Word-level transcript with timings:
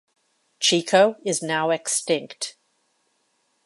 Chico 0.59 1.17
is 1.23 1.43
now 1.43 1.69
extinct. 1.69 2.57